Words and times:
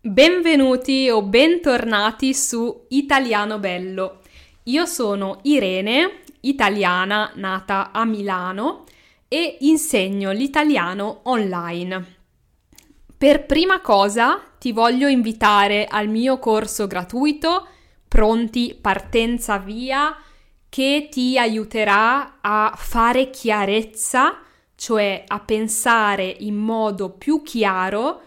Benvenuti 0.00 1.10
o 1.10 1.22
bentornati 1.22 2.32
su 2.32 2.84
Italiano 2.90 3.58
Bello. 3.58 4.20
Io 4.64 4.86
sono 4.86 5.40
Irene, 5.42 6.20
italiana 6.42 7.32
nata 7.34 7.90
a 7.90 8.04
Milano 8.04 8.84
e 9.26 9.56
insegno 9.62 10.30
l'italiano 10.30 11.22
online. 11.24 12.14
Per 13.18 13.44
prima 13.44 13.80
cosa 13.80 14.40
ti 14.60 14.70
voglio 14.70 15.08
invitare 15.08 15.86
al 15.90 16.06
mio 16.06 16.38
corso 16.38 16.86
gratuito 16.86 17.66
Pronti 18.06 18.78
Partenza 18.80 19.58
Via 19.58 20.16
che 20.68 21.08
ti 21.10 21.36
aiuterà 21.36 22.38
a 22.40 22.72
fare 22.76 23.30
chiarezza, 23.30 24.42
cioè 24.76 25.24
a 25.26 25.40
pensare 25.40 26.36
in 26.38 26.54
modo 26.54 27.10
più 27.10 27.42
chiaro 27.42 28.22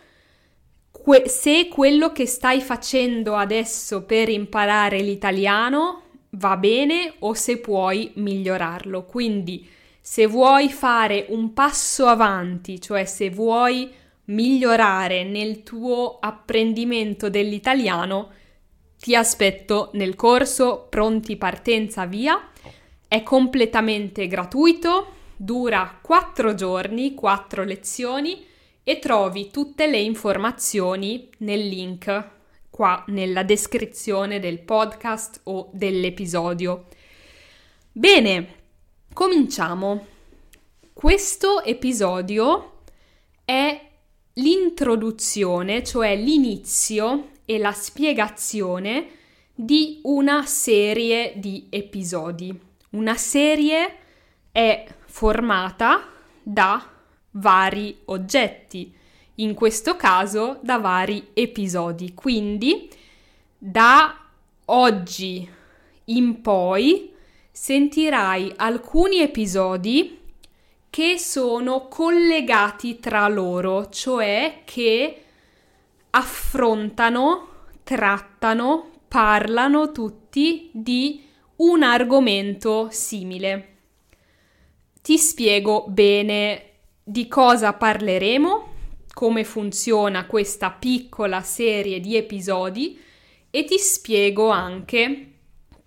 que- 1.02 1.28
se 1.28 1.68
quello 1.68 2.12
che 2.12 2.26
stai 2.26 2.62
facendo 2.62 3.36
adesso 3.36 4.04
per 4.04 4.30
imparare 4.30 5.02
l'italiano 5.02 6.04
va 6.32 6.56
bene 6.58 7.16
o 7.20 7.34
se 7.34 7.58
puoi 7.58 8.12
migliorarlo. 8.16 9.06
Quindi 9.06 9.68
se 10.00 10.28
vuoi 10.28 10.70
fare 10.70 11.26
un 11.30 11.54
passo 11.54 12.06
avanti, 12.08 12.80
cioè 12.80 13.06
se 13.06 13.30
vuoi 13.30 13.92
migliorare 14.26 15.24
nel 15.24 15.64
tuo 15.64 16.18
apprendimento 16.20 17.30
dell'italiano, 17.30 18.30
ti 18.98 19.16
aspetto 19.16 19.90
nel 19.94 20.16
corso 20.16 20.88
Pronti 20.90 21.36
Partenza 21.36 22.06
Via. 22.06 22.50
È 23.08 23.24
completamente 23.24 24.28
gratuito, 24.28 25.08
dura 25.36 26.00
4 26.02 26.54
giorni, 26.54 27.14
4 27.14 27.64
lezioni 27.64 28.50
e 28.84 29.00
trovi 29.00 29.52
tutte 29.52 29.88
le 29.88 30.00
informazioni 30.00 31.30
nel 31.40 31.68
link 31.68 32.30
qua 32.70 33.04
nella 33.08 33.44
descrizione 33.44 34.40
del 34.40 34.62
podcast 34.62 35.42
o 35.44 35.70
dell'episodio. 35.74 36.88
Bene, 37.92 38.56
cominciamo. 39.14 40.08
Questo 40.94 41.64
episodio 41.64 42.80
è 43.44 43.90
l'introduzione, 44.34 45.84
cioè 45.84 46.16
l'inizio 46.16 47.32
e 47.46 47.58
la 47.58 47.74
spiegazione 47.74 49.10
di 49.54 50.00
una 50.04 50.46
serie 50.46 51.34
di 51.36 51.68
episodi. 51.70 52.58
Una 52.92 53.16
serie 53.16 53.98
è 54.52 54.88
formata 55.06 56.10
da 56.42 57.01
vari 57.32 58.02
oggetti, 58.06 58.94
in 59.36 59.54
questo 59.54 59.96
caso 59.96 60.60
da 60.62 60.78
vari 60.78 61.30
episodi. 61.34 62.14
Quindi 62.14 62.90
da 63.58 64.26
oggi 64.66 65.50
in 66.06 66.42
poi 66.42 67.14
sentirai 67.52 68.54
alcuni 68.56 69.20
episodi 69.20 70.20
che 70.90 71.18
sono 71.18 71.88
collegati 71.88 73.00
tra 73.00 73.28
loro, 73.28 73.90
cioè 73.90 74.62
che 74.66 75.24
affrontano, 76.10 77.48
trattano, 77.84 78.90
parlano 79.08 79.92
tutti 79.92 80.70
di 80.74 81.24
un 81.58 81.84
argomento 81.84 82.90
simile. 82.92 83.68
Ti 85.02 85.18
spiego 85.18 85.86
bene 85.88 86.71
di 87.04 87.28
cosa 87.28 87.74
parleremo, 87.74 88.74
come 89.14 89.44
funziona 89.44 90.26
questa 90.26 90.72
piccola 90.72 91.42
serie 91.42 92.00
di 92.00 92.16
episodi 92.16 93.00
e 93.50 93.64
ti 93.66 93.78
spiego 93.78 94.50
anche 94.50 95.28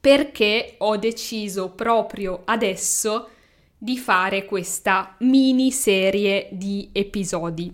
perché 0.01 0.75
ho 0.79 0.97
deciso 0.99 1.71
proprio 1.71 2.43
adesso 2.45 3.31
di 3.79 3.97
fare 3.97 4.45
questa 4.45 5.17
mini 5.21 5.71
serie 5.71 6.49
di 6.53 6.91
episodi. 6.93 7.73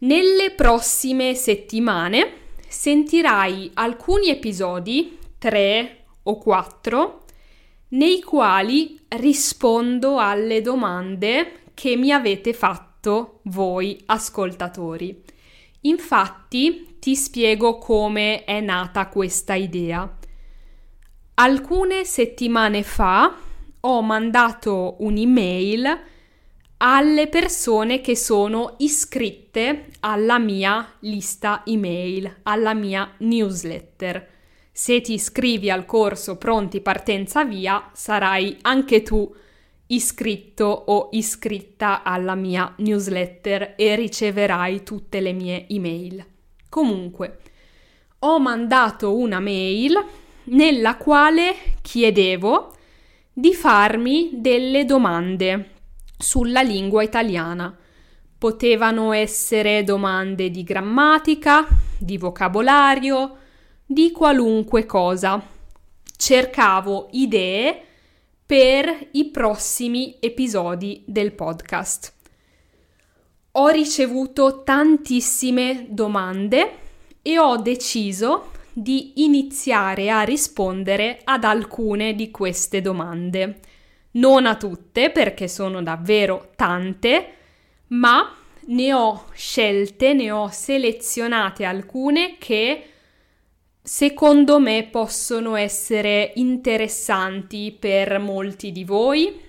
Nelle 0.00 0.50
prossime 0.50 1.34
settimane 1.34 2.32
sentirai 2.68 3.70
alcuni 3.74 4.28
episodi, 4.28 5.18
tre 5.38 6.04
o 6.24 6.36
quattro, 6.38 7.24
nei 7.88 8.20
quali 8.20 8.98
rispondo 9.08 10.18
alle 10.18 10.60
domande 10.60 11.61
che 11.74 11.96
mi 11.96 12.12
avete 12.12 12.52
fatto 12.52 13.40
voi 13.44 14.00
ascoltatori. 14.06 15.22
Infatti 15.82 16.96
ti 16.98 17.16
spiego 17.16 17.78
come 17.78 18.44
è 18.44 18.60
nata 18.60 19.08
questa 19.08 19.54
idea. 19.54 20.18
Alcune 21.34 22.04
settimane 22.04 22.82
fa 22.82 23.34
ho 23.80 24.02
mandato 24.02 24.96
un'email 25.00 26.00
alle 26.84 27.28
persone 27.28 28.00
che 28.00 28.16
sono 28.16 28.74
iscritte 28.78 29.86
alla 30.00 30.38
mia 30.38 30.94
lista 31.00 31.62
email, 31.64 32.40
alla 32.42 32.74
mia 32.74 33.14
newsletter. 33.18 34.28
Se 34.70 35.00
ti 35.00 35.14
iscrivi 35.14 35.70
al 35.70 35.84
corso 35.84 36.36
Pronti 36.36 36.80
Partenza 36.80 37.44
Via, 37.44 37.90
sarai 37.92 38.58
anche 38.62 39.02
tu 39.02 39.32
iscritto 39.94 40.64
o 40.64 41.08
iscritta 41.12 42.02
alla 42.02 42.34
mia 42.34 42.74
newsletter 42.78 43.74
e 43.76 43.94
riceverai 43.94 44.82
tutte 44.82 45.20
le 45.20 45.32
mie 45.32 45.66
email. 45.68 46.24
Comunque, 46.68 47.38
ho 48.20 48.38
mandato 48.38 49.16
una 49.16 49.40
mail 49.40 50.02
nella 50.44 50.96
quale 50.96 51.54
chiedevo 51.82 52.74
di 53.32 53.54
farmi 53.54 54.30
delle 54.34 54.84
domande 54.84 55.70
sulla 56.16 56.62
lingua 56.62 57.02
italiana. 57.02 57.76
Potevano 58.38 59.12
essere 59.12 59.84
domande 59.84 60.50
di 60.50 60.62
grammatica, 60.64 61.66
di 61.98 62.18
vocabolario, 62.18 63.36
di 63.84 64.10
qualunque 64.10 64.86
cosa. 64.86 65.40
Cercavo 66.16 67.08
idee 67.12 67.82
per 68.44 69.08
i 69.12 69.30
prossimi 69.30 70.16
episodi 70.20 71.02
del 71.06 71.32
podcast. 71.32 72.12
Ho 73.52 73.68
ricevuto 73.68 74.62
tantissime 74.62 75.86
domande 75.88 76.78
e 77.22 77.38
ho 77.38 77.56
deciso 77.56 78.50
di 78.72 79.24
iniziare 79.24 80.10
a 80.10 80.22
rispondere 80.22 81.20
ad 81.24 81.44
alcune 81.44 82.14
di 82.14 82.30
queste 82.30 82.80
domande. 82.80 83.60
Non 84.12 84.46
a 84.46 84.56
tutte 84.56 85.10
perché 85.10 85.48
sono 85.48 85.82
davvero 85.82 86.52
tante, 86.56 87.34
ma 87.88 88.34
ne 88.64 88.92
ho 88.92 89.26
scelte, 89.32 90.14
ne 90.14 90.30
ho 90.30 90.48
selezionate 90.48 91.64
alcune 91.64 92.36
che 92.38 92.91
secondo 93.82 94.60
me 94.60 94.88
possono 94.90 95.56
essere 95.56 96.32
interessanti 96.36 97.76
per 97.78 98.20
molti 98.20 98.70
di 98.70 98.84
voi 98.84 99.40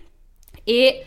e 0.63 1.05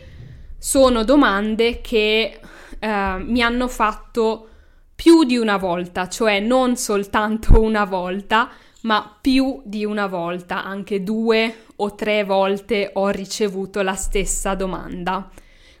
sono 0.57 1.03
domande 1.03 1.81
che 1.81 2.39
eh, 2.79 3.17
mi 3.19 3.41
hanno 3.41 3.67
fatto 3.67 4.47
più 4.95 5.25
di 5.25 5.37
una 5.37 5.57
volta, 5.57 6.07
cioè 6.07 6.39
non 6.39 6.77
soltanto 6.77 7.59
una 7.61 7.83
volta, 7.83 8.49
ma 8.81 9.17
più 9.19 9.61
di 9.65 9.83
una 9.83 10.07
volta, 10.07 10.63
anche 10.63 11.03
due 11.03 11.65
o 11.75 11.95
tre 11.95 12.23
volte 12.23 12.91
ho 12.93 13.09
ricevuto 13.09 13.81
la 13.81 13.95
stessa 13.95 14.55
domanda. 14.55 15.29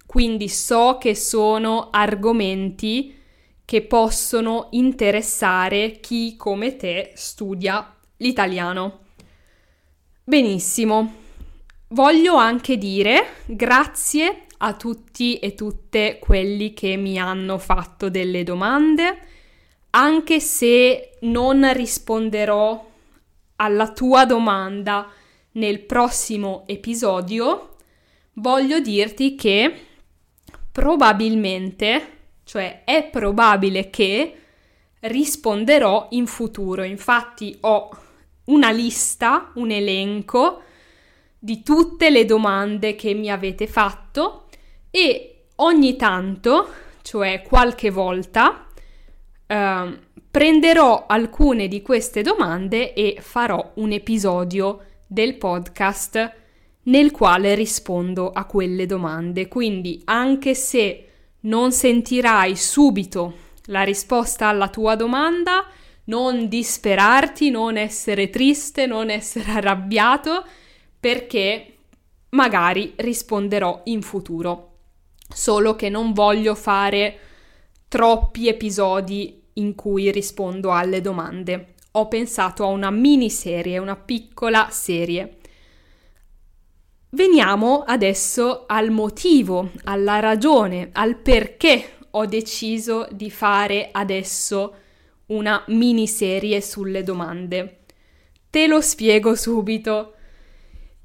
Quindi 0.05 0.49
so 0.49 0.97
che 0.99 1.15
sono 1.15 1.89
argomenti 1.91 3.16
che 3.67 3.81
possono 3.81 4.69
interessare 4.71 5.99
chi 5.99 6.37
come 6.37 6.77
te 6.77 7.11
studia 7.15 7.97
l'italiano. 8.15 8.99
Benissimo. 10.23 11.15
Voglio 11.89 12.37
anche 12.37 12.77
dire 12.77 13.41
grazie 13.45 14.45
a 14.59 14.73
tutti 14.73 15.39
e 15.39 15.53
tutte 15.53 16.17
quelli 16.17 16.73
che 16.73 16.95
mi 16.95 17.19
hanno 17.19 17.57
fatto 17.57 18.09
delle 18.09 18.43
domande, 18.43 19.17
anche 19.89 20.39
se 20.39 21.17
non 21.23 21.69
risponderò 21.73 22.89
alla 23.57 23.91
tua 23.91 24.25
domanda 24.25 25.11
nel 25.51 25.81
prossimo 25.81 26.63
episodio, 26.67 27.75
voglio 28.35 28.79
dirti 28.79 29.35
che 29.35 29.77
probabilmente 30.71 32.15
cioè 32.47 32.83
è 32.85 33.09
probabile 33.09 33.89
che 33.89 34.35
risponderò 35.01 36.07
in 36.11 36.27
futuro. 36.27 36.83
Infatti 36.83 37.57
ho 37.61 37.89
una 38.45 38.71
lista, 38.71 39.51
un 39.55 39.69
elenco 39.69 40.61
di 41.37 41.61
tutte 41.61 42.09
le 42.09 42.23
domande 42.23 42.95
che 42.95 43.13
mi 43.13 43.29
avete 43.29 43.67
fatto 43.67 44.45
e 44.89 45.47
ogni 45.55 45.97
tanto, 45.97 46.69
cioè 47.01 47.41
qualche 47.41 47.89
volta, 47.89 48.65
eh, 49.45 49.99
prenderò 50.31 51.05
alcune 51.05 51.67
di 51.67 51.81
queste 51.81 52.21
domande 52.21 52.93
e 52.93 53.17
farò 53.19 53.73
un 53.75 53.91
episodio 53.91 54.85
del 55.05 55.35
podcast 55.35 56.33
nel 56.83 57.11
quale 57.11 57.55
rispondo 57.55 58.31
a 58.31 58.45
quelle 58.45 58.85
domande. 58.85 59.49
Quindi 59.49 60.01
anche 60.05 60.55
se 60.55 61.06
non 61.47 61.71
sentirai 61.71 62.55
subito 62.55 63.45
la 63.65 63.83
risposta 63.83 64.47
alla 64.47 64.69
tua 64.69 64.95
domanda, 64.95 65.65
non 66.05 66.47
disperarti, 66.47 67.49
non 67.49 67.75
essere 67.75 68.29
triste, 68.29 68.85
non 68.85 69.09
essere 69.09 69.51
arrabbiato, 69.51 70.45
perché 70.99 71.73
magari 72.29 72.93
risponderò 72.95 73.81
in 73.85 74.01
futuro. 74.01 74.63
Solo 75.27 75.75
che 75.75 75.89
non 75.89 76.13
voglio 76.13 76.55
fare 76.55 77.19
troppi 77.87 78.47
episodi 78.47 79.41
in 79.53 79.75
cui 79.75 80.11
rispondo 80.11 80.71
alle 80.71 81.01
domande. 81.01 81.73
Ho 81.91 82.07
pensato 82.07 82.63
a 82.63 82.67
una 82.67 82.91
miniserie, 82.91 83.77
una 83.77 83.95
piccola 83.95 84.67
serie. 84.69 85.37
Veniamo 87.17 87.81
adesso 87.81 88.65
al 88.67 88.91
motivo, 88.91 89.71
alla 89.85 90.19
ragione, 90.19 90.89
al 90.91 91.15
perché 91.15 91.93
ho 92.11 92.27
deciso 92.27 93.07
di 93.09 93.31
fare 93.31 93.89
adesso 93.91 94.75
una 95.27 95.63
miniserie 95.69 96.61
sulle 96.61 97.01
domande. 97.01 97.79
Te 98.51 98.67
lo 98.67 98.81
spiego 98.81 99.33
subito. 99.33 100.13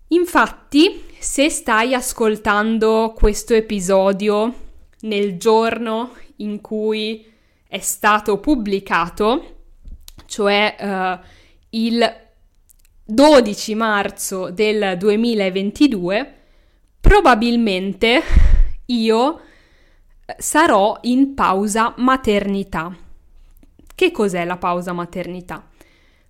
Infatti, 0.08 1.02
se 1.18 1.48
stai 1.48 1.94
ascoltando 1.94 3.14
questo 3.16 3.54
episodio 3.54 4.54
nel 5.00 5.38
giorno 5.38 6.12
in 6.36 6.60
cui 6.60 7.24
è 7.66 7.78
stato 7.78 8.38
pubblicato, 8.38 9.60
cioè 10.26 10.76
uh, 10.78 11.26
il 11.70 12.21
12 13.12 13.74
marzo 13.74 14.50
del 14.50 14.96
2022, 14.96 16.34
probabilmente 16.98 18.22
io 18.86 19.40
sarò 20.38 20.98
in 21.02 21.34
pausa 21.34 21.92
maternità. 21.98 22.96
Che 23.94 24.10
cos'è 24.10 24.46
la 24.46 24.56
pausa 24.56 24.94
maternità? 24.94 25.68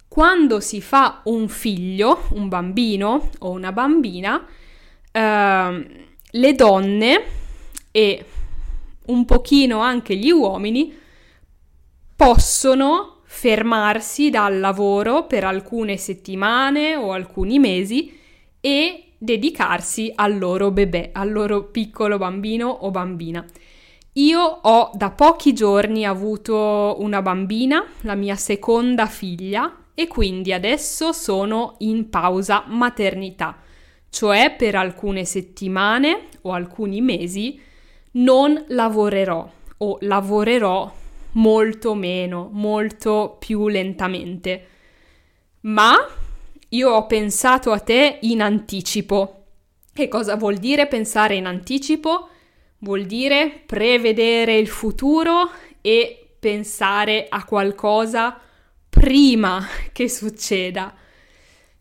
Quando 0.08 0.58
si 0.58 0.81
fa 0.81 1.20
un 1.26 1.46
figlio, 1.46 2.25
un 2.31 2.49
bambino 2.49 3.31
o 3.38 3.50
una 3.50 3.70
bambina, 3.70 4.44
eh, 5.12 6.06
le 6.31 6.55
donne 6.55 7.23
e 7.93 8.26
un 9.06 9.25
pochino 9.25 9.79
anche 9.79 10.17
gli 10.17 10.32
uomini 10.32 10.99
possono 12.17 13.22
fermarsi 13.34 14.29
dal 14.29 14.61
lavoro 14.61 15.26
per 15.26 15.43
alcune 15.43 15.96
settimane 15.96 16.94
o 16.96 17.12
alcuni 17.12 17.58
mesi 17.58 18.17
e 18.61 19.14
dedicarsi 19.17 20.12
al 20.14 20.38
loro 20.38 20.70
bebè, 20.70 21.11
al 21.14 21.32
loro 21.32 21.64
piccolo 21.64 22.19
bambino 22.19 22.69
o 22.69 22.90
bambina. 22.90 23.44
Io 24.12 24.40
ho 24.40 24.90
da 24.93 25.11
pochi 25.11 25.55
giorni 25.55 26.05
avuto 26.05 26.96
una 26.99 27.23
bambina, 27.23 27.82
la 28.02 28.14
mia 28.14 28.37
seconda 28.37 29.06
figlia, 29.06 29.79
e 29.94 30.06
quindi 30.06 30.52
adesso 30.52 31.12
sono 31.12 31.76
in 31.79 32.11
pausa 32.11 32.64
maternità, 32.69 33.56
cioè 34.11 34.55
per 34.56 34.75
alcune 34.75 35.25
settimane 35.25 36.29
o 36.43 36.52
alcuni 36.52 37.00
mesi 37.00 37.58
non 38.12 38.62
lavorerò 38.69 39.50
o 39.79 39.96
lavorerò 40.02 41.00
molto 41.32 41.94
meno, 41.94 42.49
molto 42.52 43.37
più 43.38 43.69
lentamente. 43.69 44.67
Ma 45.61 45.94
io 46.69 46.90
ho 46.90 47.06
pensato 47.06 47.70
a 47.73 47.79
te 47.79 48.19
in 48.23 48.40
anticipo. 48.43 49.44
Che 49.93 50.08
cosa 50.08 50.37
vuol 50.37 50.56
dire 50.56 50.87
pensare 50.87 51.34
in 51.34 51.46
anticipo? 51.46 52.29
Vuol 52.79 53.05
dire 53.05 53.62
prevedere 53.67 54.56
il 54.56 54.69
futuro 54.69 55.50
e 55.81 56.34
pensare 56.38 57.26
a 57.29 57.44
qualcosa 57.44 58.40
prima 58.88 59.64
che 59.93 60.08
succeda. 60.08 60.94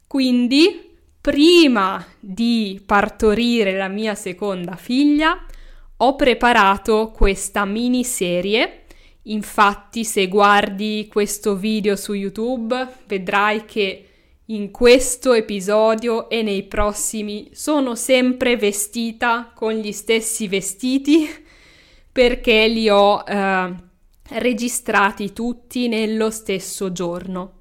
Quindi, 0.06 0.89
prima 1.19 2.06
di 2.19 2.81
partorire 2.86 3.75
la 3.75 3.88
mia 3.88 4.13
seconda 4.13 4.75
figlia, 4.75 5.45
ho 5.98 6.15
preparato 6.15 7.12
questa 7.12 7.65
miniserie. 7.65 8.81
Infatti, 9.24 10.04
se 10.04 10.28
guardi 10.28 11.08
questo 11.10 11.56
video 11.56 11.96
su 11.96 12.14
YouTube, 12.14 12.88
vedrai 13.06 13.66
che 13.66 14.06
in 14.46 14.72
questo 14.72 15.34
episodio 15.34 16.28
e 16.30 16.42
nei 16.42 16.64
prossimi 16.64 17.50
sono 17.54 17.96
sempre 17.96 18.58
vestita 18.58 19.52
con 19.54 19.74
gli 19.74 19.92
stessi 19.92 20.48
vestiti 20.48 21.30
perché 22.12 22.68
li 22.68 22.90
ho 22.90 23.24
eh, 23.26 23.74
registrati 24.30 25.34
tutti 25.34 25.88
nello 25.88 26.32
stesso 26.32 26.92
giorno. 26.92 27.60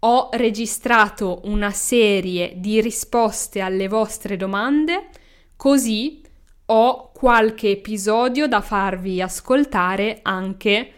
Ho 0.00 0.28
registrato 0.32 1.40
una 1.44 1.70
serie 1.70 2.54
di 2.56 2.80
risposte 2.80 3.60
alle 3.60 3.88
vostre 3.88 4.36
domande, 4.36 5.08
così 5.56 6.22
ho 6.66 7.10
qualche 7.24 7.70
episodio 7.70 8.46
da 8.46 8.60
farvi 8.60 9.22
ascoltare 9.22 10.18
anche 10.20 10.92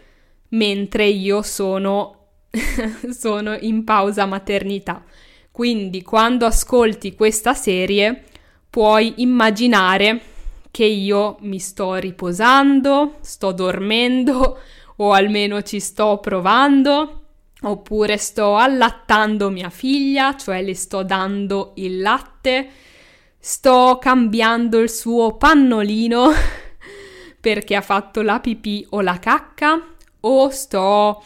mentre 0.49 1.05
io 1.05 1.41
sono 1.41 2.31
sono 3.11 3.55
in 3.57 3.85
pausa 3.85 4.25
maternità. 4.25 5.05
Quindi 5.49 6.01
quando 6.01 6.45
ascolti 6.45 7.15
questa 7.15 7.53
serie 7.53 8.25
puoi 8.69 9.13
immaginare 9.21 10.19
che 10.69 10.83
io 10.83 11.37
mi 11.43 11.59
sto 11.59 11.95
riposando, 11.95 13.19
sto 13.21 13.53
dormendo 13.53 14.59
o 14.97 15.13
almeno 15.13 15.61
ci 15.61 15.79
sto 15.79 16.17
provando, 16.17 17.21
oppure 17.61 18.17
sto 18.17 18.57
allattando 18.57 19.49
mia 19.49 19.69
figlia, 19.69 20.35
cioè 20.35 20.61
le 20.61 20.75
sto 20.75 21.03
dando 21.03 21.71
il 21.75 22.01
latte, 22.01 22.69
sto 23.47 23.97
cambiando 23.97 24.77
il 24.77 24.89
suo 24.89 25.37
pannolino 25.37 26.31
perché 27.39 27.75
ha 27.75 27.81
fatto 27.81 28.21
la 28.21 28.41
pipì 28.41 28.85
o 28.89 28.99
la 28.99 29.19
cacca, 29.19 29.95
o 30.19 30.49
sto 30.49 31.23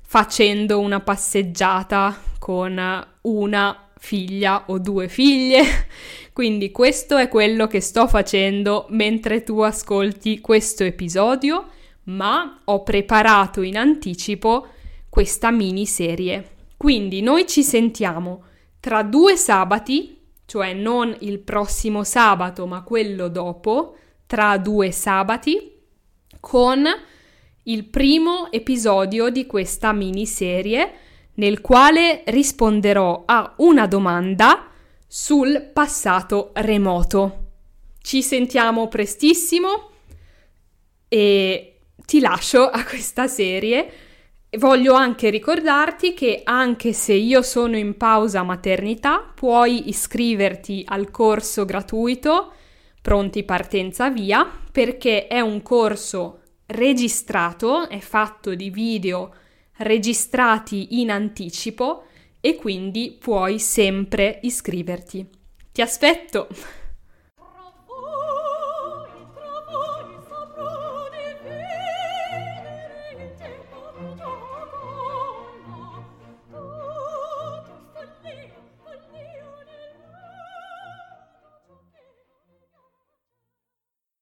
facendo 0.00 0.78
una 0.78 1.00
passeggiata 1.00 2.16
con 2.38 2.80
una 3.22 3.88
figlia 3.98 4.66
o 4.68 4.78
due 4.78 5.08
figlie. 5.08 5.64
Quindi 6.32 6.70
questo 6.70 7.16
è 7.16 7.26
quello 7.26 7.66
che 7.66 7.80
sto 7.80 8.06
facendo 8.06 8.86
mentre 8.90 9.42
tu 9.42 9.58
ascolti 9.58 10.38
questo 10.38 10.84
episodio, 10.84 11.70
ma 12.04 12.60
ho 12.66 12.84
preparato 12.84 13.62
in 13.62 13.76
anticipo 13.76 14.68
questa 15.08 15.50
miniserie. 15.50 16.50
Quindi 16.76 17.20
noi 17.20 17.48
ci 17.48 17.64
sentiamo 17.64 18.44
tra 18.78 19.02
due 19.02 19.36
sabati, 19.36 20.17
cioè 20.48 20.72
non 20.72 21.14
il 21.20 21.40
prossimo 21.40 22.04
sabato, 22.04 22.66
ma 22.66 22.82
quello 22.82 23.28
dopo, 23.28 23.96
tra 24.24 24.56
due 24.56 24.90
sabati, 24.92 25.78
con 26.40 26.86
il 27.64 27.84
primo 27.84 28.50
episodio 28.50 29.28
di 29.28 29.44
questa 29.44 29.92
miniserie 29.92 30.92
nel 31.34 31.60
quale 31.60 32.22
risponderò 32.24 33.24
a 33.26 33.56
una 33.58 33.86
domanda 33.86 34.70
sul 35.06 35.68
passato 35.70 36.52
remoto. 36.54 37.50
Ci 38.00 38.22
sentiamo 38.22 38.88
prestissimo 38.88 39.90
e 41.08 41.80
ti 42.06 42.20
lascio 42.20 42.66
a 42.70 42.82
questa 42.84 43.26
serie. 43.26 43.92
Voglio 44.56 44.94
anche 44.94 45.28
ricordarti 45.28 46.14
che 46.14 46.40
anche 46.44 46.92
se 46.92 47.12
io 47.12 47.42
sono 47.42 47.76
in 47.76 47.96
pausa 47.96 48.42
maternità, 48.42 49.30
puoi 49.34 49.88
iscriverti 49.88 50.84
al 50.86 51.10
corso 51.10 51.64
gratuito 51.64 52.52
Pronti 53.08 53.42
partenza 53.42 54.10
via 54.10 54.46
perché 54.70 55.28
è 55.28 55.40
un 55.40 55.62
corso 55.62 56.40
registrato, 56.66 57.88
è 57.88 58.00
fatto 58.00 58.54
di 58.54 58.68
video 58.68 59.34
registrati 59.78 61.00
in 61.00 61.10
anticipo 61.10 62.04
e 62.38 62.56
quindi 62.56 63.16
puoi 63.18 63.58
sempre 63.58 64.40
iscriverti. 64.42 65.26
Ti 65.72 65.80
aspetto! 65.80 66.48